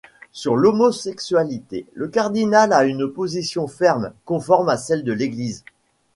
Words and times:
Sur 0.31 0.55
l'homosexualité, 0.57 1.85
le 1.93 2.07
cardinal 2.07 2.73
a 2.73 2.85
une 2.85 3.07
position 3.07 3.67
ferme, 3.67 4.13
conforme 4.25 4.67
à 4.69 4.77
celle 4.77 5.03
de 5.03 5.11
l'Église. 5.13 5.63